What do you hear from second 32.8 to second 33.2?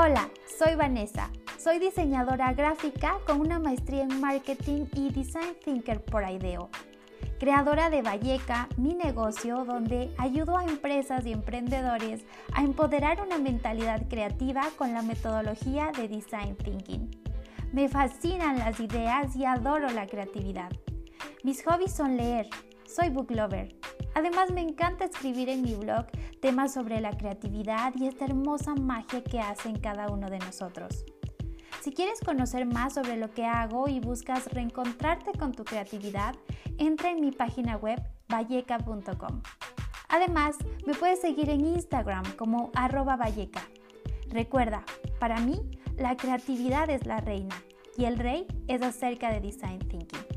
sobre